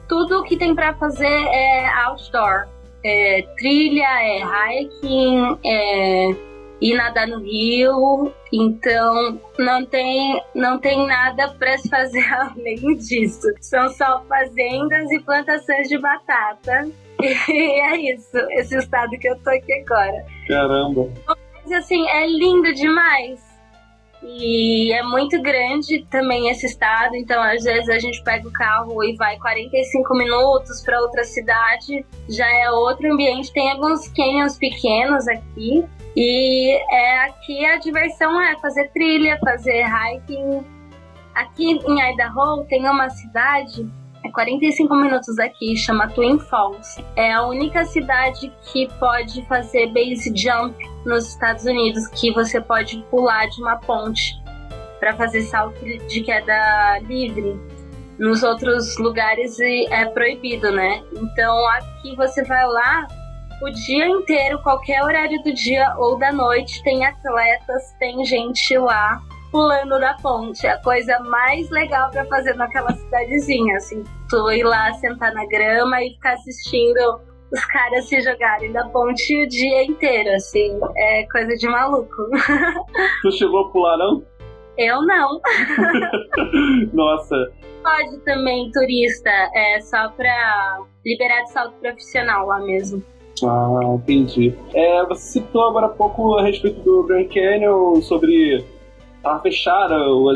[0.07, 2.67] tudo que tem para fazer é outdoor.
[3.05, 6.29] É, trilha, é hiking, é
[6.81, 13.47] ir nadar no rio, então não tem, não tem nada para se fazer além disso.
[13.61, 16.89] São só fazendas e plantações de batata.
[17.21, 20.25] E é isso, esse estado que eu tô aqui agora.
[20.47, 21.09] Caramba!
[21.27, 23.48] Mas assim, é lindo demais.
[24.21, 29.03] E é muito grande também esse estado, então às vezes a gente pega o carro
[29.03, 33.53] e vai 45 minutos para outra cidade, já é outro ambiente.
[33.53, 40.65] Tem alguns canyons pequenos aqui, e é, aqui a diversão é fazer trilha, fazer hiking.
[41.33, 43.89] Aqui em Idaho tem uma cidade
[44.23, 47.03] é 45 minutos daqui, chama Twin Falls.
[47.15, 53.01] É a única cidade que pode fazer base jump nos Estados Unidos, que você pode
[53.09, 54.33] pular de uma ponte
[54.99, 57.57] para fazer salto de queda livre.
[58.17, 61.01] Nos outros lugares é proibido, né?
[61.13, 63.07] Então aqui você vai lá
[63.61, 69.21] o dia inteiro, qualquer horário do dia ou da noite, tem atletas, tem gente lá
[69.51, 70.65] pulando da ponte.
[70.67, 74.03] A coisa mais legal para fazer naquela cidadezinha, assim.
[74.29, 77.19] Tu ir lá sentar na grama e ficar assistindo
[77.51, 80.79] os caras se jogarem da ponte o dia inteiro, assim.
[80.95, 82.15] É coisa de maluco.
[83.21, 84.23] Tu chegou a pular, não?
[84.77, 85.41] Eu não.
[86.93, 87.35] Nossa.
[87.83, 93.03] Pode também, turista, é só pra liberar de salto profissional lá mesmo.
[93.43, 94.53] Ah, entendi.
[94.73, 98.65] É, você citou agora há pouco a respeito do Grand Canyon, sobre
[99.23, 99.89] a fechar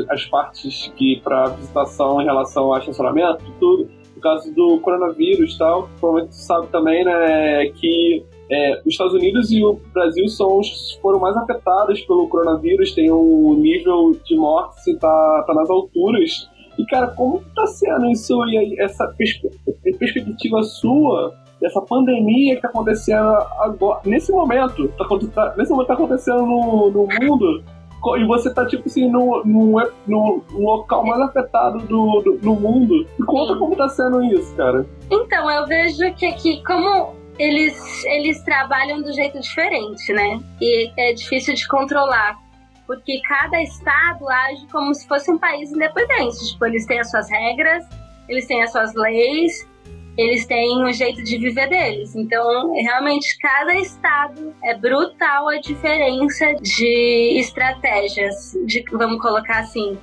[0.09, 3.89] as partes que para visitação em relação ao estacionamento, tudo.
[4.15, 9.13] No caso do coronavírus e tal, provavelmente você sabe também, né, que é, os Estados
[9.13, 14.35] Unidos e o Brasil são os foram mais afetados pelo coronavírus, tem um nível de
[14.35, 16.49] morte tá, tá nas alturas.
[16.77, 19.07] E, cara, como tá sendo isso e aí, essa
[19.99, 25.93] perspectiva sua dessa pandemia que tá acontecendo agora, nesse momento, tá, tá, nesse momento tá
[25.93, 27.63] acontecendo no, no mundo,
[28.17, 33.07] e você tá, tipo assim, no, no, no, local mais afetado do, do, do mundo.
[33.17, 33.59] Me conta Sim.
[33.59, 34.85] como tá sendo isso, cara.
[35.09, 40.39] Então, eu vejo que aqui, como eles, eles trabalham do jeito diferente, né?
[40.61, 42.37] E é difícil de controlar.
[42.85, 46.51] Porque cada estado age como se fosse um país independente.
[46.51, 47.87] Tipo, eles têm as suas regras,
[48.27, 49.67] eles têm as suas leis,
[50.17, 52.15] eles têm um jeito de viver deles.
[52.15, 59.97] Então, realmente, cada estado é brutal a diferença de estratégias, de, vamos colocar assim.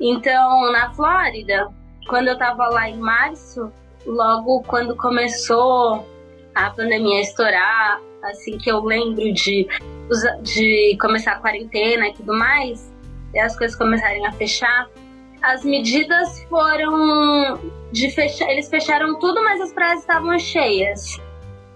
[0.00, 1.68] Então, na Flórida,
[2.08, 3.70] quando eu tava lá em março,
[4.06, 6.06] logo quando começou
[6.54, 9.66] a pandemia a estourar, assim que eu lembro de,
[10.42, 12.92] de começar a quarentena e tudo mais,
[13.34, 14.88] e as coisas começarem a fechar,
[15.44, 17.60] as medidas foram
[17.92, 18.48] de fechar.
[18.50, 21.20] Eles fecharam tudo, mas as praias estavam cheias.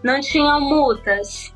[0.02, 1.54] Não tinham multas.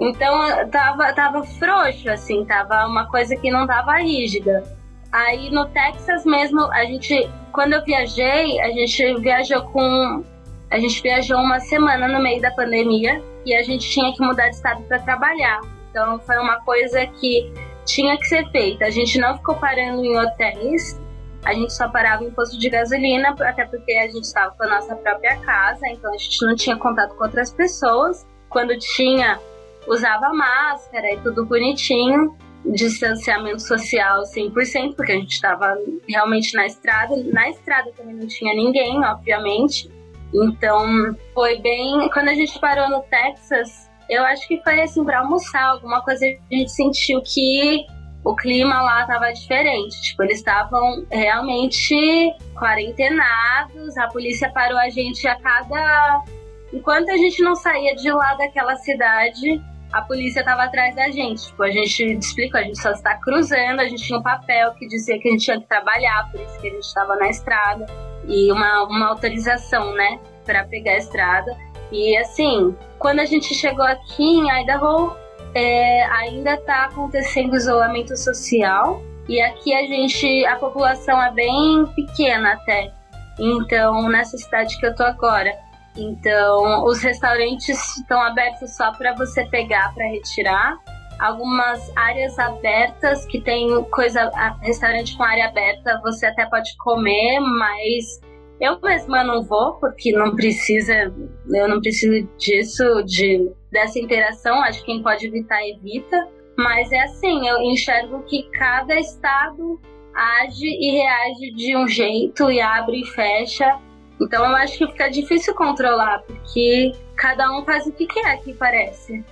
[0.00, 4.62] Então tava, tava frouxo, assim, tava uma coisa que não tava rígida.
[5.10, 10.24] Aí no Texas mesmo, a gente, quando eu viajei, a gente viajou com.
[10.70, 14.50] A gente viajou uma semana no meio da pandemia e a gente tinha que mudar
[14.50, 15.60] de estado para trabalhar.
[15.90, 17.50] Então foi uma coisa que
[17.86, 18.84] tinha que ser feita.
[18.84, 21.00] A gente não ficou parando em hotéis,
[21.44, 24.68] a gente só parava em posto de gasolina, até porque a gente estava com a
[24.68, 28.26] nossa própria casa, então a gente não tinha contato com outras pessoas.
[28.48, 29.38] Quando tinha,
[29.86, 35.76] usava máscara e tudo bonitinho, distanciamento social 100%, porque a gente estava
[36.08, 37.14] realmente na estrada.
[37.32, 39.90] Na estrada também não tinha ninguém, obviamente.
[40.34, 42.08] Então, foi bem.
[42.12, 46.24] Quando a gente parou no Texas, eu acho que foi assim para almoçar, alguma coisa
[46.24, 47.86] a gente sentiu que
[48.28, 50.02] o clima lá tava diferente.
[50.02, 56.22] Tipo, eles estavam realmente quarentenados, a polícia parou a gente a cada.
[56.70, 61.46] Enquanto a gente não saía de lá daquela cidade, a polícia tava atrás da gente.
[61.46, 64.86] Tipo, a gente explicou, a gente só está cruzando, a gente tinha um papel que
[64.88, 67.86] dizia que a gente tinha que trabalhar, por isso que a gente estava na estrada.
[68.26, 71.56] E uma, uma autorização, né, para pegar a estrada.
[71.90, 75.16] E assim, quando a gente chegou aqui em Idaho,
[75.54, 82.54] é, ainda está acontecendo isolamento social e aqui a gente, a população é bem pequena
[82.54, 82.92] até.
[83.38, 85.54] Então, nessa cidade que eu tô agora.
[85.96, 90.78] Então, os restaurantes estão abertos só para você pegar para retirar.
[91.18, 94.30] Algumas áreas abertas que tem coisa,
[94.62, 98.20] restaurante com área aberta, você até pode comer, mas
[98.60, 101.12] eu mesma não vou, porque não precisa,
[101.52, 104.60] eu não preciso disso, de, dessa interação.
[104.62, 106.28] Acho que quem pode evitar, evita.
[106.56, 109.80] Mas é assim, eu enxergo que cada estado
[110.14, 113.78] age e reage de um jeito e abre e fecha.
[114.20, 118.52] Então eu acho que fica difícil controlar, porque cada um faz o que quer, que
[118.52, 119.24] parece.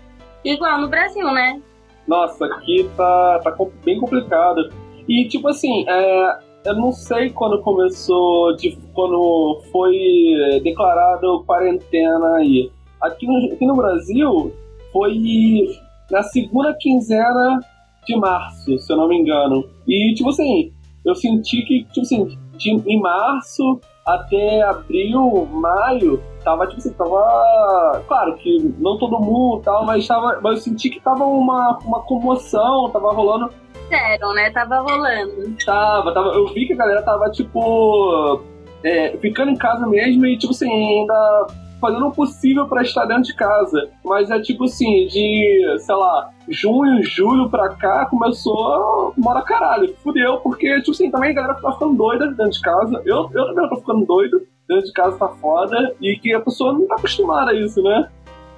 [0.45, 1.61] Igual no Brasil, né?
[2.07, 4.71] Nossa, aqui tá, tá bem complicado.
[5.09, 9.93] E, tipo assim, é, eu não sei quando começou, de, quando foi
[10.63, 12.71] declarado quarentena aí.
[13.03, 14.53] Aqui no, aqui no Brasil
[14.93, 15.79] foi
[16.11, 17.61] na segunda quinzena
[18.07, 19.65] de março, se eu não me engano.
[19.87, 20.73] E, tipo assim,
[21.05, 28.03] eu senti que, tipo assim, de, em março até abril, maio, tava, tipo assim, tava.
[28.07, 32.01] Claro que não todo mundo tal, mas, tava, mas eu senti que tava uma, uma
[32.03, 33.51] comoção, tava rolando
[33.87, 34.51] fizeram, né?
[34.51, 35.57] Tava rolando.
[35.65, 36.29] Tava, tava.
[36.29, 38.43] Eu vi que a galera tava, tipo,
[38.85, 41.47] é, ficando em casa mesmo e, tipo assim, ainda
[41.81, 43.91] fazendo o possível para estar dentro de casa.
[44.05, 49.95] Mas é tipo assim, de, sei lá, junho, julho pra cá, começou mora caralho.
[50.03, 53.03] Fudeu, porque, tipo assim, também a galera tá ficando doida dentro de casa.
[53.05, 54.47] Eu, eu também tô ficando doido.
[54.69, 55.95] Dentro de casa tá foda.
[56.01, 58.09] E que a pessoa não tá acostumada a isso, né?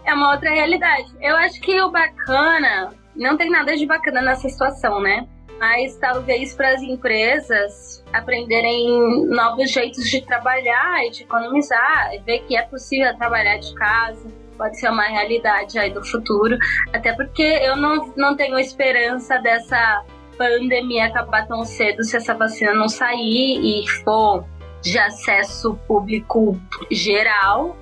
[0.05, 1.09] É uma outra realidade.
[1.21, 5.27] Eu acho que o bacana não tem nada de bacana nessa situação, né?
[5.59, 12.41] Mas talvez para as empresas aprenderem novos jeitos de trabalhar e de economizar, e ver
[12.41, 16.57] que é possível trabalhar de casa, pode ser uma realidade aí do futuro.
[16.93, 20.05] Até porque eu não, não tenho esperança dessa
[20.37, 24.45] pandemia acabar tão cedo se essa vacina não sair e for
[24.83, 26.57] de acesso público
[26.91, 27.77] geral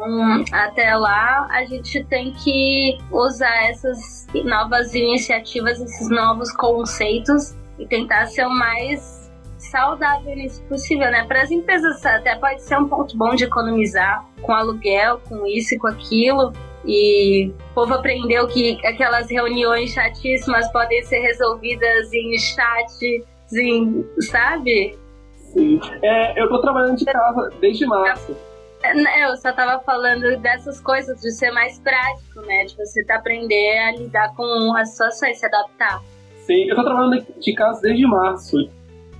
[0.00, 7.86] um, até lá, a gente tem que usar essas novas iniciativas, esses novos conceitos e
[7.86, 11.24] tentar ser o mais saudável nisso possível, né?
[11.26, 15.74] Para as empresas até pode ser um ponto bom de economizar com aluguel, com isso
[15.74, 16.52] e com aquilo.
[16.86, 24.96] E o povo aprendeu que aquelas reuniões chatíssimas podem ser resolvidas em chat, em, sabe?
[25.34, 25.80] Sim.
[26.02, 28.36] É, eu tô trabalhando de casa desde março.
[28.82, 32.64] Eu só tava falando dessas coisas, de ser mais prático, né?
[32.64, 36.00] De você tá aprender a lidar com as situações, se adaptar.
[36.46, 38.56] Sim, eu tô trabalhando de casa desde março.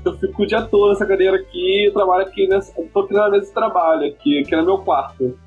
[0.05, 3.29] Eu fico o dia todo nessa cadeira aqui, eu trabalho aqui, nessa, tô aqui na
[3.29, 5.39] mesa de trabalho, aqui, aqui no meu quarto.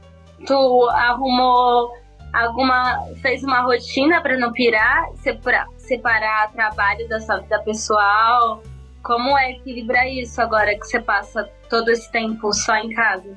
[0.46, 1.90] Tu arrumou
[2.34, 3.00] alguma.
[3.22, 8.62] fez uma rotina para não pirar, separar, separar trabalho da sua vida pessoal?
[9.04, 13.36] Como é equilibrar isso agora que você passa todo esse tempo só em casa?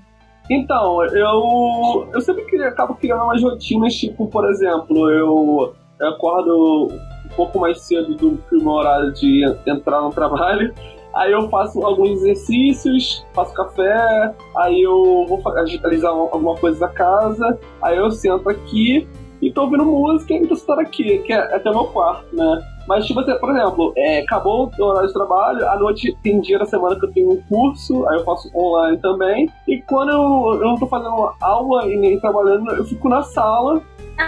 [0.51, 6.89] Então, eu, eu sempre queria, acabo criando umas rotinas, tipo, por exemplo, eu, eu acordo
[7.25, 10.75] um pouco mais cedo do que o meu horário de entrar no trabalho,
[11.15, 17.59] aí eu faço alguns exercícios, faço café, aí eu vou agilizar alguma coisa da casa,
[17.81, 19.09] aí eu sento aqui
[19.41, 22.63] e tô ouvindo música e tô sentado aqui, que é até o meu quarto, né?
[22.87, 26.59] Mas, tipo, assim, por exemplo, é, acabou o horário de trabalho, à noite tem dia
[26.59, 29.49] da semana que eu tenho um curso, aí eu faço online também.
[29.67, 33.83] E quando eu, eu não tô fazendo aula e nem trabalhando, eu fico na sala.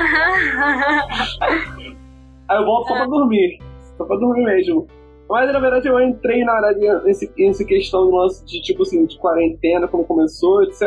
[2.49, 3.59] aí eu volto só pra dormir.
[3.99, 4.87] Só pra dormir mesmo.
[5.29, 9.05] Mas na verdade eu entrei na área nesse, nesse questão do lance de tipo assim,
[9.05, 10.83] de quarentena, como começou, etc.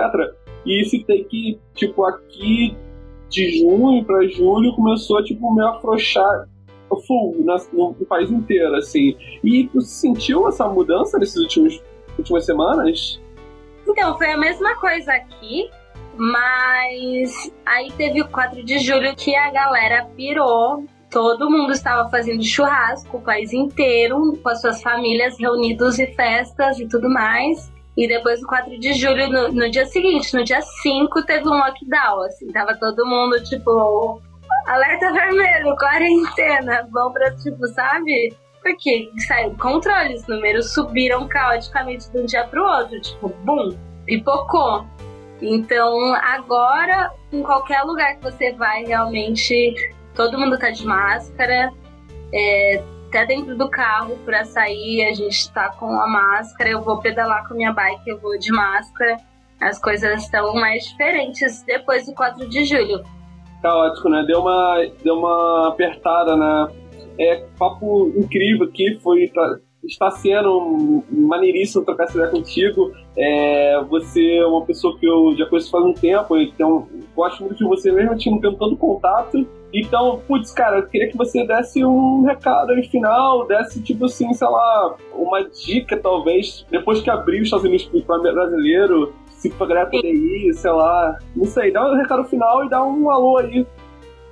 [0.65, 2.75] E citei que, tipo, aqui
[3.29, 6.47] de junho para julho começou tipo, me afrouxar
[7.05, 9.15] full no, no, país inteiro, assim.
[9.43, 11.81] E tu sentiu essa mudança nesses últimos
[12.17, 13.21] últimas semanas?
[13.87, 15.69] Então, foi a mesma coisa aqui,
[16.15, 20.83] mas aí teve o 4 de julho que a galera pirou.
[21.09, 26.79] Todo mundo estava fazendo churrasco, o país inteiro, com as suas famílias reunidos e festas
[26.79, 27.71] e tudo mais.
[27.99, 31.57] E depois, no 4 de julho, no, no, dia seguinte, no dia 5, teve um
[31.57, 32.47] lockdown, assim.
[32.53, 34.21] Tava todo mundo, tipo,
[34.67, 36.87] alerta vermelho, quarentena.
[36.89, 38.33] Bom pra, tipo, sabe?
[38.63, 43.01] Porque saiu controle, os números subiram caoticamente de um dia pro outro.
[43.01, 44.85] Tipo, bum, pipocou.
[45.41, 49.75] Então, agora, em qualquer lugar que você vai, realmente,
[50.15, 51.73] todo mundo tá de máscara.
[52.33, 56.69] É, até dentro do carro para sair, a gente tá com a máscara.
[56.69, 59.17] Eu vou pedalar com minha bike, eu vou de máscara.
[59.59, 63.03] As coisas estão mais diferentes depois do 4 de julho.
[63.61, 64.23] Caótico, né?
[64.25, 66.71] Deu uma, deu uma apertada, né?
[67.19, 72.93] É papo incrível aqui, foi tá, está sendo maneiríssimo trocar essa ideia contigo.
[73.17, 77.57] É, você é uma pessoa que eu já conheço faz um tempo, então gosto muito
[77.57, 79.45] de você mesmo, tendo tanto contato.
[79.73, 84.33] Então, putz, cara, eu queria que você desse um recado aí final, desse, tipo assim,
[84.33, 89.65] sei lá, uma dica, talvez, depois que abrir os Estados Unidos para brasileiro, se a
[89.65, 93.37] galera poder ir, sei lá, não sei, dá um recado final e dá um alô
[93.37, 93.65] aí.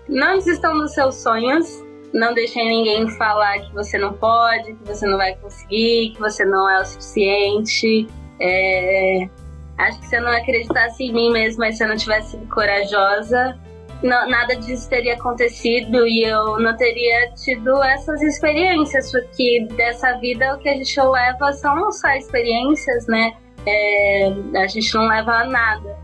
[0.10, 1.84] Não desistam dos seus sonhos,
[2.14, 6.44] não deixem ninguém falar que você não pode, que você não vai conseguir, que você
[6.46, 8.08] não é o suficiente.
[8.42, 9.30] É...
[9.78, 12.48] Acho que se eu não acreditasse em mim mesmo, mas se eu não tivesse sido
[12.48, 13.58] corajosa,
[14.04, 20.56] não, nada disso teria acontecido e eu não teria tido essas experiências, porque dessa vida
[20.56, 23.34] o que a gente leva são só experiências, né?
[23.66, 24.32] É...
[24.56, 25.98] a gente não leva nada.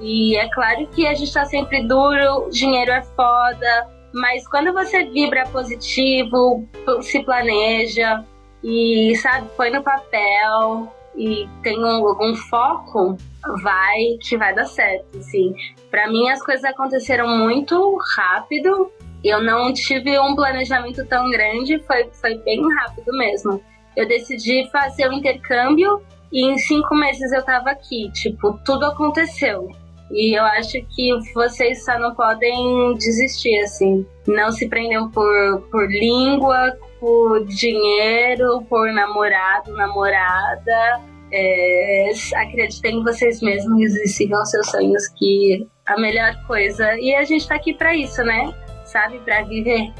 [0.00, 5.04] E é claro que a gente tá sempre duro, dinheiro é foda, mas quando você
[5.04, 6.68] vibra positivo,
[7.00, 8.24] se planeja
[8.62, 13.16] e, sabe, põe no papel e tem um, algum foco,
[13.62, 15.54] vai que vai dar certo, assim.
[15.90, 18.90] Para mim as coisas aconteceram muito rápido.
[19.24, 23.60] Eu não tive um planejamento tão grande, foi, foi bem rápido mesmo.
[23.96, 28.10] Eu decidi fazer o intercâmbio e em cinco meses eu tava aqui.
[28.12, 29.68] Tipo, tudo aconteceu.
[30.10, 34.06] E eu acho que vocês só não podem desistir, assim.
[34.26, 41.00] Não se prendam por, por língua, por dinheiro, por namorado, namorada.
[41.32, 46.94] É, acreditem em vocês mesmos e sigam seus sonhos, que a melhor coisa.
[46.98, 48.52] E a gente tá aqui para isso, né?
[48.84, 49.18] Sabe?
[49.20, 49.92] Para viver.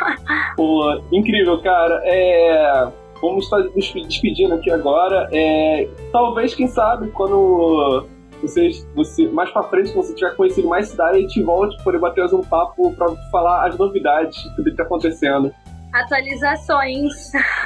[0.56, 2.00] Pô, incrível, cara.
[2.04, 2.88] É,
[3.20, 5.28] vamos estar nos despedindo aqui agora.
[5.32, 8.06] É, talvez, quem sabe, quando
[8.42, 11.98] vocês, você, mais pra frente, quando você tiver conhecido mais cidade, a gente volte para
[11.98, 15.52] bater um papo para falar as novidades, tudo que tá acontecendo.
[15.92, 17.12] Atualizações.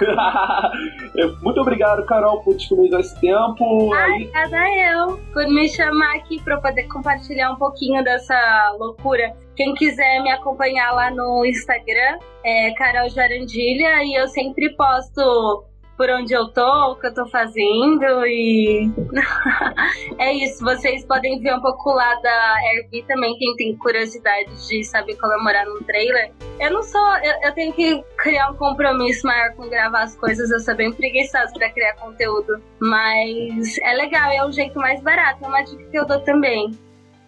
[1.43, 3.95] Muito obrigado, Carol, por disponibilizar esse tempo.
[3.95, 8.37] Obrigada eu por me chamar aqui para poder compartilhar um pouquinho dessa
[8.79, 9.37] loucura.
[9.55, 15.65] Quem quiser me acompanhar lá no Instagram é Carol Jarandilha e eu sempre posto
[15.97, 18.91] por onde eu tô, o que eu tô fazendo e
[20.19, 20.63] é isso.
[20.63, 25.67] Vocês podem ver um pouco lá da Airbnb também, quem tem curiosidade de saber comemorar
[25.67, 26.33] num trailer.
[26.61, 30.51] Eu não sou, eu, eu, tenho que criar um compromisso maior com gravar as coisas,
[30.51, 35.45] eu sou bem preguiçosa pra criar conteúdo, mas é legal, é um jeito mais barato,
[35.45, 36.71] é uma dica que eu dou também.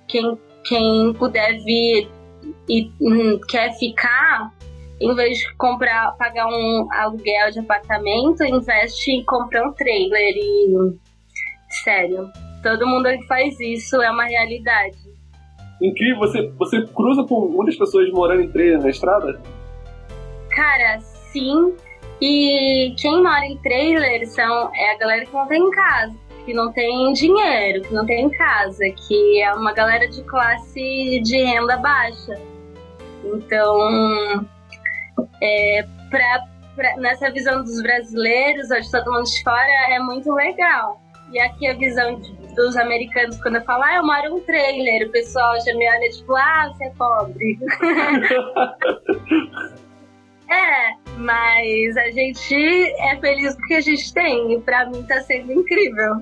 [0.07, 2.11] Quem, quem puder vir
[2.69, 4.53] e hum, quer ficar,
[5.01, 10.99] em vez de comprar, pagar um aluguel de apartamento, investe em comprar um trailer e.
[11.85, 12.31] Sério,
[12.63, 14.97] todo mundo que faz isso é uma realidade.
[15.81, 19.41] Incrível, você, você cruza com muitas pessoas morando em trailer na estrada?
[20.51, 21.75] Cara, sim.
[22.21, 26.73] E quem mora em trailer são, é a galera que não tem casa, que não
[26.73, 32.35] tem dinheiro, que não tem casa, que é uma galera de classe de renda baixa.
[33.25, 34.49] Então,
[35.43, 40.99] é, pra, pra, nessa visão dos brasileiros, onde todo mundo de fora, é muito legal.
[41.33, 45.09] E aqui a visão de, dos americanos, quando eu falo, ah, eu moro um trailer,
[45.09, 47.59] o pessoal já me olha tipo, ah, você é pobre.
[50.51, 52.55] é, mas a gente
[53.01, 56.15] é feliz porque a gente tem, e pra mim tá sendo incrível.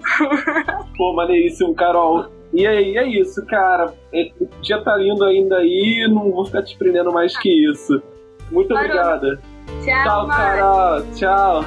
[0.97, 2.27] Pô, maneiríssimo, Carol.
[2.53, 3.95] E aí, é isso, cara.
[4.41, 8.03] O dia tá lindo ainda aí, não vou ficar te prendendo mais que isso.
[8.51, 8.85] Muito Parou.
[8.91, 9.41] obrigada.
[9.85, 11.03] Tchau, Tchau, Carol.
[11.15, 11.65] Tchau.